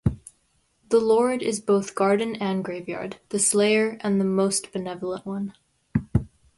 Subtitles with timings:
[0.89, 5.53] The Lord is both garden and graveyard, the slayer and the most benevolent one.